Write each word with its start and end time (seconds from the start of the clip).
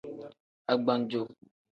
Agbanjo. 0.73 1.21